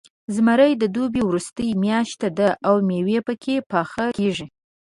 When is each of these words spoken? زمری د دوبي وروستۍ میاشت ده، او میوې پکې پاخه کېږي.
زمری 0.35 0.73
د 0.77 0.83
دوبي 0.95 1.21
وروستۍ 1.25 1.69
میاشت 1.83 2.21
ده، 2.37 2.49
او 2.67 2.75
میوې 2.87 3.19
پکې 3.27 3.55
پاخه 3.71 4.05
کېږي. 4.17 4.45